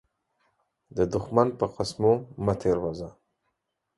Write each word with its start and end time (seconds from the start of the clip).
د 0.97 0.97
دښمن 1.13 1.47
په 1.59 1.65
قسمو 1.75 2.13
مه 2.45 2.53
تير 2.61 2.77
وزه. 2.83 3.09